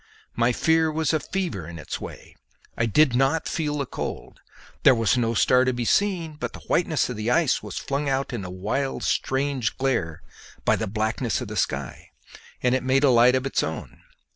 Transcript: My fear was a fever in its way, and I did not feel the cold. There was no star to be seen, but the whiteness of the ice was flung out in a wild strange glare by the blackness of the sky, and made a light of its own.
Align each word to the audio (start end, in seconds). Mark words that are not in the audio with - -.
My 0.35 0.51
fear 0.51 0.91
was 0.91 1.13
a 1.13 1.19
fever 1.19 1.67
in 1.67 1.77
its 1.77 2.01
way, 2.01 2.35
and 2.75 2.83
I 2.85 2.85
did 2.87 3.15
not 3.15 3.47
feel 3.47 3.77
the 3.77 3.85
cold. 3.85 4.39
There 4.81 4.95
was 4.95 5.15
no 5.15 5.35
star 5.35 5.63
to 5.63 5.73
be 5.73 5.85
seen, 5.85 6.37
but 6.39 6.53
the 6.53 6.61
whiteness 6.61 7.07
of 7.09 7.17
the 7.17 7.29
ice 7.29 7.61
was 7.61 7.77
flung 7.77 8.09
out 8.09 8.33
in 8.33 8.43
a 8.43 8.49
wild 8.49 9.03
strange 9.03 9.77
glare 9.77 10.23
by 10.65 10.75
the 10.75 10.87
blackness 10.87 11.39
of 11.39 11.49
the 11.49 11.55
sky, 11.55 12.09
and 12.63 12.81
made 12.83 13.03
a 13.03 13.11
light 13.11 13.35
of 13.35 13.45
its 13.45 13.61
own. 13.61 14.01